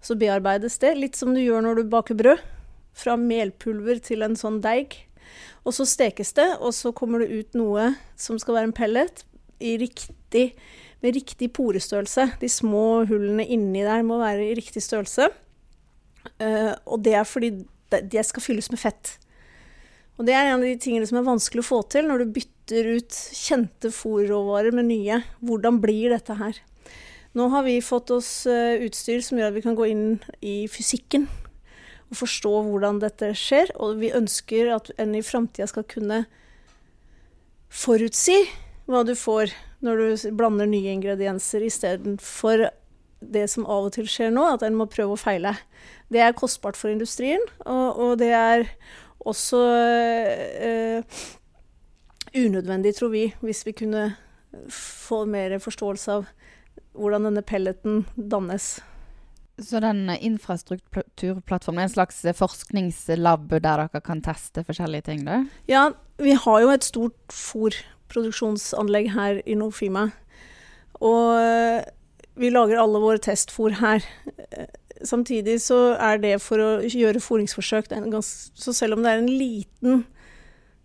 Så 0.01 0.15
bearbeides 0.19 0.79
det, 0.79 0.95
litt 0.95 1.19
som 1.19 1.33
du 1.35 1.41
gjør 1.43 1.65
når 1.65 1.81
du 1.81 1.91
baker 1.91 2.17
brød. 2.19 2.43
Fra 2.99 3.15
melpulver 3.19 3.99
til 4.03 4.23
en 4.25 4.37
sånn 4.39 4.61
deig. 4.63 4.95
Og 5.67 5.75
så 5.75 5.85
stekes 5.87 6.33
det, 6.39 6.47
og 6.63 6.73
så 6.75 6.91
kommer 6.95 7.23
det 7.23 7.31
ut 7.35 7.57
noe 7.59 7.93
som 8.19 8.39
skal 8.41 8.57
være 8.57 8.71
en 8.71 8.77
pellet 8.79 9.25
riktig, 9.59 10.55
med 11.01 11.15
riktig 11.15 11.51
porestørrelse. 11.55 12.29
De 12.39 12.49
små 12.51 13.05
hullene 13.09 13.45
inni 13.45 13.83
der 13.83 14.03
må 14.07 14.19
være 14.21 14.49
i 14.49 14.55
riktig 14.57 14.83
størrelse. 14.83 15.29
Uh, 16.39 16.75
og 16.85 17.03
det 17.03 17.15
er 17.15 17.27
fordi 17.27 17.51
det 17.89 18.25
skal 18.27 18.43
fylles 18.43 18.71
med 18.71 18.79
fett. 18.79 19.17
Og 20.19 20.27
det 20.27 20.35
er 20.35 20.49
en 20.49 20.59
av 20.59 20.67
de 20.67 20.75
tingene 20.79 21.07
som 21.07 21.19
er 21.19 21.27
vanskelig 21.27 21.63
å 21.63 21.69
få 21.69 21.81
til 21.91 22.09
når 22.09 22.23
du 22.23 22.33
bytter 22.35 22.58
ut 22.73 23.19
kjente 23.35 23.91
fòrråvarer 23.93 24.75
med 24.75 24.89
nye. 24.91 25.21
Hvordan 25.41 25.79
blir 25.81 26.13
dette 26.13 26.35
her? 26.39 26.59
Nå 27.37 27.47
har 27.53 27.65
vi 27.65 27.77
fått 27.85 28.11
oss 28.13 28.47
eh, 28.49 28.81
utstyr 28.85 29.21
som 29.25 29.37
gjør 29.37 29.51
at 29.51 29.57
vi 29.57 29.63
kan 29.65 29.77
gå 29.77 29.85
inn 29.91 30.05
i 30.41 30.63
fysikken 30.71 31.27
og 32.09 32.17
forstå 32.23 32.53
hvordan 32.65 33.01
dette 33.03 33.31
skjer. 33.37 33.73
Og 33.77 33.99
vi 34.01 34.13
ønsker 34.15 34.73
at 34.75 34.89
en 34.97 35.13
i 35.17 35.25
framtida 35.25 35.69
skal 35.69 35.85
kunne 35.89 36.23
forutsi 37.69 38.41
hva 38.89 39.03
du 39.05 39.13
får 39.17 39.53
når 39.85 40.01
du 40.01 40.31
blander 40.35 40.67
nye 40.67 40.95
ingredienser, 40.97 41.63
istedenfor 41.63 42.67
det 43.19 43.45
som 43.51 43.67
av 43.69 43.87
og 43.87 43.93
til 43.95 44.07
skjer 44.09 44.31
nå, 44.33 44.43
at 44.55 44.63
en 44.65 44.77
må 44.79 44.89
prøve 44.91 45.15
å 45.15 45.19
feile. 45.19 45.53
Det 46.11 46.23
er 46.23 46.35
kostbart 46.35 46.79
for 46.79 46.91
industrien, 46.91 47.43
og, 47.65 47.99
og 47.99 48.11
det 48.19 48.31
er 48.35 48.65
også 49.29 49.59
eh, 50.59 51.19
unødvendig, 52.35 52.95
tror 52.97 53.13
vi, 53.13 53.29
hvis 53.41 53.65
vi 53.65 53.75
kunne 53.77 54.09
få 54.73 55.23
mer 55.29 55.57
forståelse 55.61 56.19
av 56.19 56.29
hvordan 56.97 57.29
denne 57.29 57.43
pelleten 57.45 58.05
dannes. 58.15 58.79
Så 59.59 59.81
den 59.83 60.07
infrastrukturplattformen 60.09 61.83
er 61.83 61.89
en 61.89 61.93
slags 61.93 62.21
forskningslab 62.37 63.49
der 63.51 63.63
dere 63.65 64.01
kan 64.03 64.23
teste 64.23 64.63
forskjellige 64.67 65.09
ting? 65.09 65.25
da? 65.27 65.43
Ja, 65.67 65.89
vi 66.17 66.33
har 66.33 66.61
jo 66.63 66.71
et 66.71 66.87
stort 66.87 67.35
fôrproduksjonsanlegg 67.35 69.11
her 69.13 69.41
i 69.45 69.57
Nofima. 69.59 70.09
Og 70.99 71.83
vi 72.39 72.51
lager 72.51 72.79
alle 72.79 73.01
våre 73.03 73.19
testfôr 73.23 73.75
her. 73.81 74.05
Samtidig 75.03 75.59
så 75.63 75.95
er 75.99 76.19
det 76.23 76.37
for 76.43 76.59
å 76.59 76.69
gjøre 76.83 77.21
fôringsforsøk 77.23 77.87
Så 78.19 78.73
selv 78.73 78.97
om 78.97 79.03
det 79.03 79.11
er 79.11 79.21
en 79.21 79.31
liten 79.31 80.05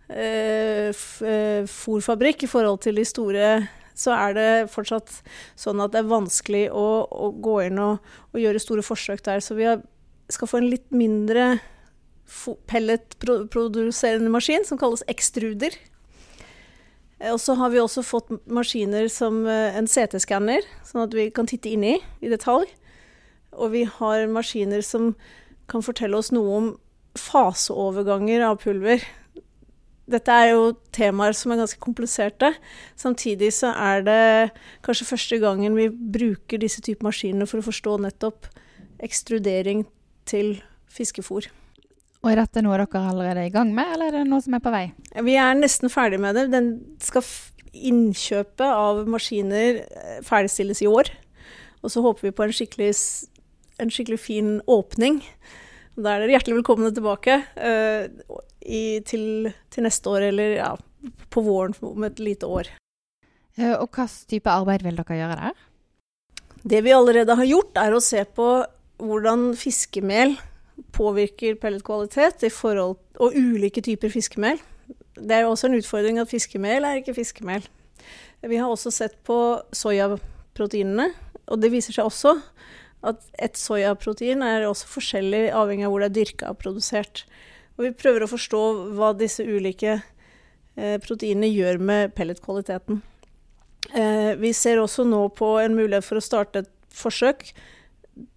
eh, 0.09 0.91
eh 0.91 1.65
fôrfabrikk 1.71 2.45
i 2.45 2.51
forhold 2.51 2.83
til 2.85 3.01
de 3.01 3.05
store 3.09 3.49
så 3.95 4.11
er 4.15 4.35
det 4.35 4.51
fortsatt 4.75 5.21
sånn 5.59 5.81
at 5.83 5.95
det 5.95 6.03
er 6.03 6.11
vanskelig 6.11 6.65
å, 6.75 7.07
å 7.07 7.31
gå 7.39 7.61
inn 7.69 7.79
og, 7.79 8.03
og, 8.33 8.41
gjøre 8.43 8.63
store 8.63 8.83
forsøk 8.83 9.23
der. 9.23 9.39
Så 9.39 9.55
vi 9.55 9.69
har, 9.69 9.85
skal 10.33 10.51
få 10.51 10.61
en 10.61 10.71
litt 10.73 10.89
mindre 10.91 11.61
pelletproduserende 12.71 14.33
maskin 14.35 14.67
som 14.67 14.81
kalles 14.81 15.07
ekstruder. 15.07 15.77
Eh, 17.21 17.31
og 17.31 17.39
så 17.39 17.55
har 17.61 17.71
vi 17.71 17.83
også 17.83 18.03
fått 18.03 18.35
maskiner 18.51 19.07
som 19.13 19.45
en 19.47 19.87
CT-skanner, 19.87 20.67
sånn 20.83 21.07
at 21.07 21.15
vi 21.15 21.31
kan 21.35 21.47
titte 21.47 21.71
inn 21.71 21.87
i 21.87 21.97
i 22.19 22.33
detalj. 22.33 22.67
Og 23.55 23.71
vi 23.77 23.85
har 23.87 24.27
maskiner 24.27 24.83
som 24.83 25.13
kan 25.71 25.87
fortelle 25.87 26.19
oss 26.19 26.35
noe 26.35 26.59
om 26.59 26.73
faseoverganger 27.15 28.43
av 28.43 28.59
pulver 28.65 29.05
dette 30.11 30.33
er 30.33 30.51
jo 30.53 30.75
temaer 30.93 31.33
som 31.37 31.55
er 31.55 31.63
ganske 31.63 31.81
kompliserte. 31.81 32.51
Samtidig 33.01 33.51
så 33.57 33.73
er 33.73 34.05
det 34.05 34.25
kanskje 34.85 35.09
første 35.09 35.39
gangen 35.41 35.77
vi 35.79 35.89
bruker 35.89 36.61
disse 36.61 36.85
typer 36.85 37.09
maskiner 37.09 37.49
for 37.49 37.63
å 37.63 37.69
forstå 37.71 37.97
nettopp 38.05 38.51
ekstrudering 39.05 39.87
til 40.29 40.59
fiskefôr. 40.93 41.49
Og 42.25 42.31
Er 42.33 42.41
dette 42.41 42.63
noe 42.65 42.77
dere 42.81 43.01
allerede 43.05 43.43
er 43.43 43.51
i 43.51 43.53
gang 43.53 43.75
med, 43.77 43.91
eller 43.97 44.13
er 44.13 44.23
det 44.23 44.31
noe 44.31 44.41
som 44.41 44.55
er 44.57 44.63
på 44.65 44.73
vei? 44.73 44.87
Vi 45.27 45.35
er 45.37 45.57
nesten 45.59 45.93
ferdig 45.93 46.21
med 46.21 46.37
det. 46.39 46.47
Den 46.53 46.71
skal 47.05 47.25
innkjøpet 47.75 48.65
av 48.65 49.03
maskiner 49.11 49.83
eh, 49.83 50.23
ferdigstilles 50.25 50.81
i 50.85 50.89
år. 50.89 51.11
Og 51.85 51.93
så 51.93 52.01
håper 52.05 52.29
vi 52.29 52.33
på 52.33 52.47
en 52.47 52.55
skikkelig, 52.57 52.93
en 53.83 53.93
skikkelig 53.93 54.21
fin 54.21 54.55
åpning. 54.71 55.21
Da 55.95 56.15
er 56.15 56.25
dere 56.25 56.35
hjertelig 56.35 56.59
velkomne 56.59 56.91
tilbake. 56.95 57.39
Uh, 57.55 58.41
i, 58.65 59.01
til, 59.07 59.51
til, 59.71 59.87
neste 59.87 60.11
år, 60.11 60.31
eller 60.31 60.57
ja, 60.57 60.71
på 61.31 61.45
våren 61.45 61.77
om 61.85 62.07
et 62.09 62.23
lite 62.23 62.49
år. 62.49 62.71
Uh, 63.59 63.77
og 63.77 63.87
hvilken 63.95 64.17
type 64.33 64.51
arbeid 64.51 64.83
vil 64.87 64.99
dere 64.99 65.21
gjøre 65.21 65.39
der? 65.43 65.63
Det 66.65 66.81
vi 66.87 66.95
allerede 66.97 67.37
har 67.37 67.47
gjort, 67.47 67.79
er 67.79 67.95
å 67.95 68.03
se 68.03 68.25
på 68.25 68.49
hvordan 69.05 69.53
fiskemel 69.59 70.35
påvirker 70.95 71.59
pelletkvalitet 71.63 72.47
forhold, 72.51 72.99
og 73.23 73.37
ulike 73.37 73.83
typer 73.85 74.11
fiskemel. 74.11 74.59
Det 75.15 75.37
er 75.37 75.45
jo 75.45 75.53
også 75.53 75.69
en 75.69 75.79
utfordring 75.79 76.19
at 76.19 76.31
fiskemel 76.31 76.87
er 76.87 76.99
ikke 76.99 77.15
fiskemel. 77.15 77.63
Vi 78.43 78.59
har 78.59 78.69
også 78.69 78.91
sett 78.91 79.15
på 79.27 79.37
soyaproteinene, 79.73 81.13
og 81.47 81.61
det 81.63 81.71
viser 81.71 81.95
seg 81.95 82.09
også 82.09 82.35
at 83.05 83.25
et 83.43 83.59
soyaprotein 83.59 84.43
er 84.45 84.67
også 84.69 84.89
forskjellig 84.91 85.47
avhengig 85.55 85.87
av 85.87 85.95
hvor 85.95 86.05
det 86.05 86.11
er 86.11 86.19
dyrka 86.19 86.53
og 86.53 86.61
produsert. 86.63 87.25
Og 87.77 87.89
vi 87.89 87.97
prøver 87.99 88.25
å 88.25 88.31
forstå 88.31 88.63
hva 88.97 89.11
disse 89.19 89.45
ulike 89.45 89.99
eh, 89.99 90.97
proteinene 91.03 91.51
gjør 91.51 91.81
med 91.83 92.15
pelletkvaliteten. 92.17 93.03
Eh, 93.93 94.33
vi 94.41 94.55
ser 94.57 94.81
også 94.81 95.05
nå 95.09 95.27
på 95.37 95.57
en 95.61 95.77
mulighet 95.77 96.07
for 96.07 96.21
å 96.21 96.25
starte 96.25 96.65
et 96.65 96.73
forsøk 96.95 97.51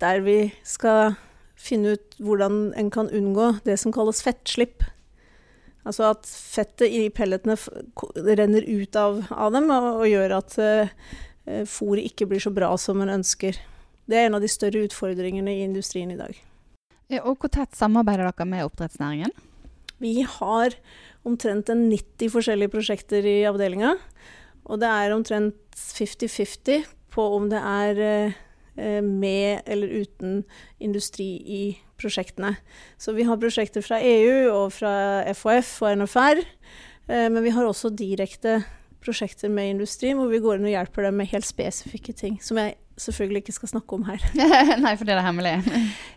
der 0.01 0.23
vi 0.25 0.39
skal 0.65 1.15
finne 1.57 1.95
ut 1.95 2.17
hvordan 2.21 2.71
en 2.77 2.91
kan 2.93 3.09
unngå 3.13 3.53
det 3.65 3.77
som 3.81 3.93
kalles 3.93 4.23
fettslipp. 4.25 4.83
Altså 5.87 6.09
at 6.11 6.27
fettet 6.27 6.91
i 6.91 7.07
pelletene 7.13 7.55
renner 8.37 8.65
ut 8.65 8.97
av, 8.99 9.23
av 9.31 9.53
dem 9.55 9.69
og, 9.71 9.87
og, 10.01 10.05
gjør 10.09 10.35
at 10.41 10.57
eh, 10.59 10.93
fôret 11.69 12.09
ikke 12.09 12.27
blir 12.27 12.43
så 12.43 12.51
bra 12.53 12.73
som 12.81 12.99
en 13.05 13.13
ønsker. 13.19 13.59
Det 14.07 14.17
er 14.17 14.29
en 14.29 14.37
av 14.37 14.43
de 14.43 14.49
større 14.51 14.85
utfordringene 14.87 15.51
i 15.51 15.65
industrien 15.65 16.11
i 16.13 16.19
dag. 16.19 16.37
Og 17.23 17.37
Hvor 17.39 17.51
tett 17.51 17.75
samarbeider 17.75 18.27
dere 18.27 18.47
med 18.47 18.65
oppdrettsnæringen? 18.67 19.31
Vi 19.99 20.21
har 20.21 20.75
omtrent 21.27 21.69
90 21.69 22.31
forskjellige 22.31 22.71
prosjekter 22.71 23.25
i 23.25 23.41
avdelinga. 23.49 23.95
Og 24.67 24.79
det 24.81 24.87
er 24.91 25.15
omtrent 25.15 25.55
50-50 25.75 26.85
på 27.13 27.25
om 27.35 27.47
det 27.51 27.59
er 27.59 28.01
eh, 28.03 29.01
med 29.01 29.63
eller 29.65 30.03
uten 30.03 30.41
industri 30.79 31.29
i 31.41 31.61
prosjektene. 31.97 32.55
Så 32.97 33.15
vi 33.17 33.25
har 33.27 33.39
prosjekter 33.41 33.83
fra 33.83 33.99
EU 34.03 34.51
og 34.53 34.75
fra 34.75 35.23
FHF 35.33 35.71
og 35.83 36.03
NFR. 36.03 36.43
Eh, 37.07 37.27
men 37.31 37.41
vi 37.43 37.55
har 37.55 37.67
også 37.67 37.91
direkte 37.95 38.61
prosjekter 39.03 39.49
med 39.49 39.75
industri 39.75 40.11
hvor 40.17 40.29
vi 40.31 40.41
går 40.43 40.59
inn 40.59 40.67
og 40.67 40.75
hjelper 40.75 41.07
dem 41.07 41.19
med 41.21 41.31
helt 41.31 41.47
spesifikke 41.47 42.13
ting. 42.17 42.37
Som 42.43 42.59
jeg 42.61 42.75
selvfølgelig 42.97 43.43
ikke 43.43 43.55
skal 43.55 43.71
snakke 43.71 43.97
om 43.97 44.05
her. 44.09 44.23
Nei, 44.83 44.93
for 44.97 45.07
det 45.07 45.15
er 45.15 45.25
hemmelig? 45.25 45.55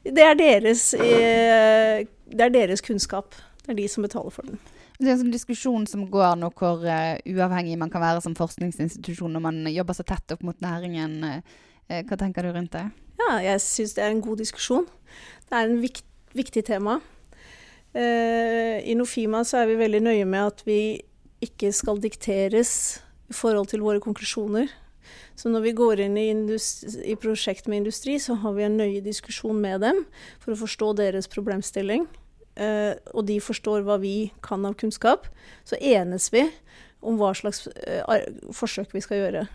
det, 0.04 0.24
er 0.24 0.36
deres, 0.38 0.90
eh, 0.94 2.06
det 2.32 2.46
er 2.46 2.54
deres 2.54 2.84
kunnskap. 2.84 3.36
Det 3.64 3.74
er 3.74 3.80
de 3.82 3.88
som 3.92 4.06
betaler 4.06 4.34
for 4.34 4.48
den. 4.48 4.60
Det 5.00 5.08
er 5.08 5.14
en 5.14 5.22
sånn 5.22 5.32
diskusjon 5.32 5.86
som 5.88 6.04
går 6.12 6.34
nå 6.36 6.50
hvor 6.58 6.82
uh, 6.84 7.16
uavhengig 7.24 7.78
man 7.80 7.92
kan 7.92 8.02
være 8.04 8.20
som 8.24 8.34
forskningsinstitusjon 8.36 9.32
når 9.32 9.44
man 9.46 9.60
jobber 9.72 9.96
så 9.96 10.04
tett 10.04 10.34
opp 10.34 10.42
mot 10.44 10.58
næringen. 10.60 11.14
Uh, 11.24 12.02
hva 12.04 12.18
tenker 12.20 12.44
du 12.44 12.52
rundt 12.52 12.74
det? 12.76 12.84
Ja, 13.20 13.38
jeg 13.44 13.62
syns 13.64 13.94
det 13.96 14.04
er 14.04 14.12
en 14.12 14.20
god 14.24 14.42
diskusjon. 14.42 14.84
Det 15.48 15.56
er 15.56 15.70
en 15.70 15.80
vikt, 15.80 16.04
viktig 16.36 16.66
tema. 16.68 16.98
Uh, 17.96 18.76
I 18.84 18.92
Nofima 18.98 19.40
så 19.48 19.62
er 19.62 19.72
vi 19.72 19.80
veldig 19.80 20.02
nøye 20.04 20.28
med 20.28 20.52
at 20.52 20.60
vi 20.68 20.80
ikke 21.40 21.72
skal 21.72 22.00
dikteres 22.02 23.00
i 23.30 23.36
forhold 23.36 23.70
til 23.72 23.82
våre 23.86 24.02
konklusjoner. 24.04 24.68
Så 25.38 25.48
når 25.48 25.64
vi 25.64 25.76
går 25.76 26.02
inn 26.04 26.16
i, 26.20 26.28
i, 26.32 27.14
prosjekt 27.20 27.68
med 27.68 27.82
industri, 27.82 28.18
så 28.20 28.36
har 28.42 28.56
vi 28.56 28.66
en 28.66 28.76
nøye 28.80 29.00
diskusjon 29.04 29.60
med 29.60 29.80
dem 29.84 30.02
for 30.42 30.54
å 30.54 30.60
forstå 30.60 30.92
deres 31.00 31.30
problemstilling. 31.32 32.06
Uh, 32.60 32.92
og 33.16 33.24
de 33.28 33.38
forstår 33.40 33.86
hva 33.86 33.96
vi 34.02 34.32
kan 34.44 34.66
av 34.68 34.76
kunnskap. 34.80 35.28
Så 35.64 35.78
enes 35.80 36.28
vi 36.34 36.44
om 37.00 37.16
hva 37.20 37.32
slags 37.36 37.64
uh, 37.70 38.18
forsøk 38.52 38.92
vi 38.92 39.04
skal 39.04 39.22
gjøre. 39.22 39.46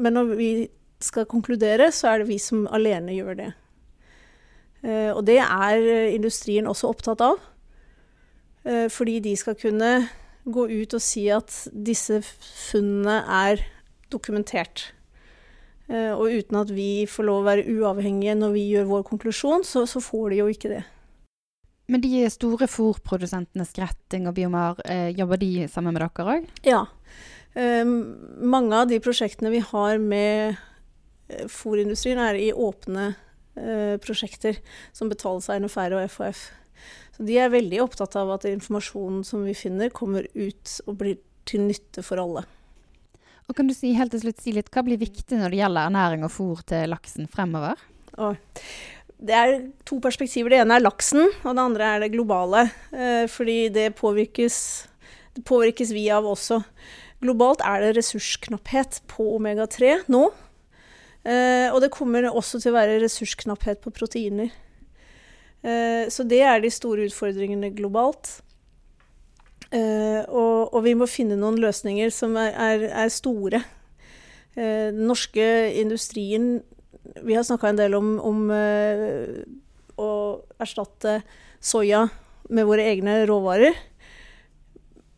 Men 0.00 0.16
når 0.16 0.32
vi 0.38 0.50
skal 1.04 1.28
konkludere, 1.28 1.90
så 1.92 2.12
er 2.12 2.22
det 2.22 2.30
vi 2.30 2.40
som 2.40 2.64
alene 2.72 3.16
gjør 3.16 3.40
det. 3.42 3.50
Uh, 4.84 5.10
og 5.12 5.26
det 5.28 5.42
er 5.44 5.84
industrien 6.14 6.70
også 6.70 6.92
opptatt 6.94 7.24
av. 7.24 7.50
fordi 8.88 9.18
de 9.20 9.34
skal 9.36 9.54
kunne 9.60 10.08
gå 10.44 10.62
ut 10.68 10.94
og 10.96 11.02
si 11.02 11.26
at 11.28 11.52
disse 11.72 12.22
funnene 12.24 13.18
er 13.28 13.60
dokumentert. 14.12 14.88
Uh, 15.90 16.16
og 16.16 16.32
uten 16.32 16.58
at 16.62 16.72
vi 16.72 17.04
får 17.10 17.28
lov 17.28 17.42
å 17.42 17.46
være 17.48 17.66
uavhengige 17.68 18.36
når 18.38 18.54
vi 18.56 18.66
gjør 18.72 18.90
vår 18.90 19.06
konklusjon, 19.10 19.66
så, 19.68 19.84
så 19.88 20.00
får 20.00 20.32
de 20.32 20.40
jo 20.40 20.50
ikke 20.52 20.72
det. 20.72 20.82
Men 21.92 22.00
de 22.00 22.22
store 22.32 22.68
fôrprodusentene 22.70 23.66
Skretting 23.68 24.24
og 24.30 24.38
Biomar, 24.38 24.78
eh, 24.88 25.10
jobber 25.12 25.36
de 25.36 25.66
sammen 25.68 25.92
med 25.92 26.00
dere 26.00 26.38
òg? 26.38 26.46
Ja. 26.64 26.86
Um, 27.52 27.92
mange 28.40 28.78
av 28.80 28.88
de 28.88 28.96
prosjektene 29.04 29.52
vi 29.52 29.60
har 29.60 30.00
med 30.00 30.56
fòrindustrien, 31.52 32.20
er 32.20 32.40
i 32.40 32.50
åpne 32.52 33.14
prosjekter 34.02 34.56
som 34.90 35.06
betales 35.06 35.46
av 35.46 35.60
NFR 35.62 35.94
og 35.94 36.08
FHF. 36.10 36.40
Så 37.14 37.26
de 37.28 37.36
er 37.38 37.52
veldig 37.52 37.78
opptatt 37.84 38.16
av 38.18 38.32
at 38.34 38.46
informasjonen 38.50 39.22
som 39.26 39.44
vi 39.46 39.54
finner, 39.54 39.92
kommer 39.94 40.26
ut 40.34 40.72
og 40.88 40.98
blir 40.98 41.20
til 41.46 41.66
nytte 41.68 42.02
for 42.02 42.18
alle. 42.22 42.42
Og 43.48 43.56
kan 43.56 43.68
du 43.68 43.74
si, 43.76 43.92
helt 43.96 44.14
til 44.14 44.22
slutt 44.24 44.40
si 44.40 44.54
litt, 44.56 44.70
Hva 44.72 44.84
blir 44.86 45.00
viktig 45.00 45.36
når 45.36 45.52
det 45.52 45.60
gjelder 45.60 45.90
ernæring 45.90 46.24
og 46.24 46.32
fôr 46.32 46.62
til 46.68 46.88
laksen 46.92 47.28
fremover? 47.30 47.80
Oh. 48.16 48.36
Det 49.24 49.34
er 49.34 49.54
to 49.88 50.00
perspektiver. 50.02 50.52
Det 50.52 50.60
ene 50.62 50.78
er 50.78 50.84
laksen, 50.84 51.22
og 51.44 51.54
det 51.54 51.62
andre 51.62 51.90
er 51.94 52.02
det 52.02 52.12
globale. 52.12 52.66
Eh, 52.92 53.24
fordi 53.30 53.68
det 53.72 53.94
påvirkes, 53.96 54.56
det 55.36 55.44
påvirkes 55.48 55.94
vi 55.94 56.08
av 56.12 56.26
også. 56.28 56.60
Globalt 57.24 57.62
er 57.64 57.80
det 57.80 57.94
ressursknapphet 57.98 59.00
på 59.08 59.30
omega-3 59.38 60.04
nå. 60.12 60.26
Eh, 61.24 61.70
og 61.70 61.80
det 61.80 61.92
kommer 61.94 62.28
også 62.28 62.60
til 62.60 62.74
å 62.74 62.76
være 62.76 63.00
ressursknapphet 63.04 63.80
på 63.84 63.94
proteiner. 63.96 64.52
Eh, 65.64 66.04
så 66.12 66.26
det 66.28 66.42
er 66.44 66.60
de 66.60 66.72
store 66.72 67.08
utfordringene 67.08 67.72
globalt. 67.76 68.40
Og, 69.74 70.43
og, 70.74 70.82
vi 70.86 70.96
må 70.98 71.06
finne 71.06 71.38
noen 71.38 71.60
løsninger 71.62 72.10
som 72.14 72.34
er, 72.40 72.52
er, 72.58 72.86
er 73.04 73.12
store. 73.12 73.62
Uh, 74.58 74.90
den 74.94 75.06
norske 75.08 75.44
industrien 75.80 76.62
Vi 77.26 77.34
har 77.34 77.44
snakka 77.46 77.72
en 77.72 77.78
del 77.78 77.94
om, 77.98 78.14
om 78.22 78.44
uh, 78.50 79.42
å 80.00 80.10
erstatte 80.62 81.18
soya 81.62 82.06
med 82.52 82.66
våre 82.68 82.84
egne 82.90 83.24
råvarer. 83.28 83.74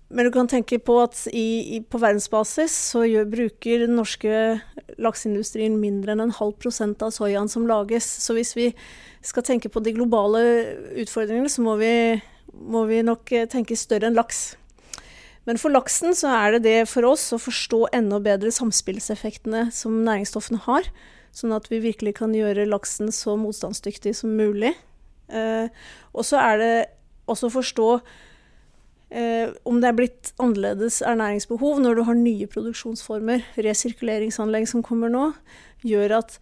men 0.08 0.26
du 0.26 0.30
kan 0.30 0.48
tenke 0.48 0.78
på 0.78 1.00
at 1.02 1.26
i, 1.32 1.76
i, 1.76 1.80
på 1.82 1.98
verdensbasis 1.98 2.74
så 2.92 3.02
gjør, 3.04 3.24
bruker 3.30 3.82
den 3.82 3.96
norske 3.98 4.60
lakseindustrien 5.02 5.78
mindre 5.80 6.14
enn 6.14 6.22
en 6.28 6.36
halv 6.38 6.54
prosent 6.62 7.02
av 7.02 7.10
soyaen 7.10 7.50
som 7.50 7.66
lages. 7.66 8.06
Så 8.06 8.36
hvis 8.36 8.54
vi 8.56 8.68
skal 9.26 9.42
tenke 9.42 9.68
på 9.72 9.82
de 9.82 9.96
globale 9.96 10.42
utfordringene, 11.02 11.50
så 11.50 11.64
må 11.66 11.74
vi, 11.80 11.92
må 12.54 12.84
vi 12.86 13.02
nok 13.06 13.32
eh, 13.34 13.48
tenke 13.50 13.78
større 13.78 14.10
enn 14.10 14.18
laks. 14.18 14.54
Men 15.46 15.60
for 15.62 15.74
laksen 15.74 16.16
så 16.18 16.32
er 16.34 16.56
det 16.56 16.64
det 16.66 16.78
for 16.90 17.06
oss 17.06 17.28
å 17.34 17.38
forstå 17.38 17.86
enda 17.94 18.18
bedre 18.22 18.50
samspillseffektene 18.54 19.68
som 19.74 20.02
næringsstoffene 20.06 20.64
har, 20.66 20.88
sånn 21.36 21.54
at 21.54 21.68
vi 21.70 21.82
virkelig 21.84 22.16
kan 22.18 22.34
gjøre 22.34 22.68
laksen 22.68 23.12
så 23.14 23.36
motstandsdyktig 23.38 24.14
som 24.18 24.34
mulig. 24.38 24.74
Eh, 25.30 25.68
og 26.14 26.26
så 26.26 26.40
er 26.42 26.62
det 26.62 26.72
også 27.30 27.52
forstå 27.54 27.90
Eh, 29.06 29.52
om 29.62 29.78
det 29.78 29.86
er 29.86 29.94
blitt 29.94 30.32
annerledes 30.42 30.98
ernæringsbehov 31.06 31.78
når 31.78 31.94
du 31.94 32.02
har 32.08 32.16
nye 32.18 32.46
produksjonsformer, 32.50 33.44
resirkuleringsanlegg 33.62 34.66
som 34.66 34.82
kommer 34.82 35.12
nå, 35.12 35.28
gjør 35.86 36.16
at 36.18 36.34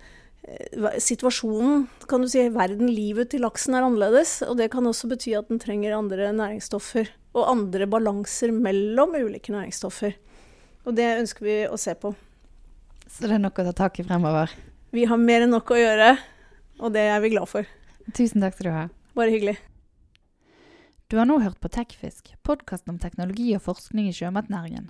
eh, 0.48 0.96
situasjonen, 0.96 1.84
kan 2.08 2.24
du 2.24 2.30
si, 2.32 2.46
verden, 2.54 2.88
livet 2.88 3.34
til 3.34 3.44
laksen 3.44 3.76
er 3.76 3.84
annerledes. 3.84 4.38
Og 4.48 4.56
det 4.60 4.70
kan 4.72 4.88
også 4.88 5.12
bety 5.12 5.36
at 5.36 5.52
den 5.52 5.60
trenger 5.60 5.98
andre 5.98 6.32
næringsstoffer 6.32 7.12
og 7.34 7.50
andre 7.50 7.88
balanser 7.90 8.54
mellom 8.54 9.16
ulike 9.18 9.52
næringsstoffer. 9.52 10.14
Og 10.84 10.96
det 10.96 11.10
ønsker 11.18 11.46
vi 11.46 11.58
å 11.66 11.78
se 11.80 11.94
på. 11.98 12.14
Så 13.10 13.26
det 13.26 13.36
er 13.36 13.42
nok 13.42 13.58
å 13.60 13.66
ta 13.68 13.74
tak 13.84 14.00
i 14.00 14.06
fremover? 14.06 14.52
Vi 14.94 15.06
har 15.10 15.20
mer 15.20 15.44
enn 15.44 15.54
nok 15.54 15.74
å 15.74 15.78
gjøre, 15.78 16.14
og 16.80 16.94
det 16.94 17.06
er 17.10 17.22
vi 17.24 17.34
glad 17.34 17.50
for. 17.50 17.68
Tusen 18.14 18.44
takk 18.44 18.56
skal 18.56 18.68
du 18.68 18.74
ha. 18.74 18.84
Bare 19.18 19.34
hyggelig. 19.34 19.56
Du 21.14 21.18
har 21.18 21.28
nå 21.30 21.36
hørt 21.38 21.60
på 21.62 21.68
Tekfisk, 21.70 22.32
podkasten 22.42 22.90
om 22.90 22.96
teknologi 22.98 23.52
og 23.54 23.60
forskning 23.62 24.08
i 24.10 24.14
sjømatnæringen. 24.16 24.88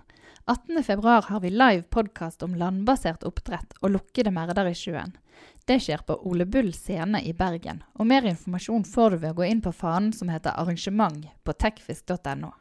18.2 0.49 1.19
har 1.26 1.43
vi 1.43 1.50
live 1.52 1.83
podkast 1.93 2.40
om 2.47 2.54
landbasert 2.57 3.26
oppdrett 3.28 3.76
og 3.83 3.93
lukkede 3.93 4.33
merder 4.33 4.71
i 4.71 4.73
sjøen. 4.73 5.12
Det 5.69 5.76
skjer 5.85 6.00
på 6.09 6.16
Ole 6.25 6.47
Bull 6.49 6.73
scene 6.73 7.21
i 7.21 7.37
Bergen, 7.37 7.83
og 8.00 8.09
mer 8.09 8.25
informasjon 8.33 8.88
får 8.88 9.11
du 9.11 9.19
ved 9.19 9.35
å 9.35 9.38
gå 9.43 9.50
inn 9.50 9.61
på 9.61 9.76
fanen 9.76 10.14
som 10.16 10.33
heter 10.33 10.57
arrangement 10.57 11.28
på 11.45 11.59
tekfisk.no. 11.61 12.54